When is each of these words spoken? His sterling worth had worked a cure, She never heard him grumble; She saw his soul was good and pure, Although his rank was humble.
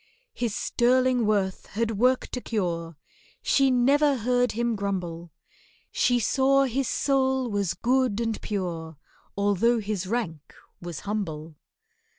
His 0.33 0.55
sterling 0.55 1.27
worth 1.27 1.67
had 1.67 1.91
worked 1.99 2.35
a 2.35 2.41
cure, 2.41 2.97
She 3.43 3.69
never 3.69 4.15
heard 4.17 4.53
him 4.53 4.75
grumble; 4.75 5.31
She 5.91 6.19
saw 6.19 6.63
his 6.63 6.87
soul 6.87 7.51
was 7.51 7.75
good 7.75 8.19
and 8.19 8.41
pure, 8.41 8.97
Although 9.37 9.77
his 9.77 10.07
rank 10.07 10.55
was 10.81 11.01
humble. 11.01 11.55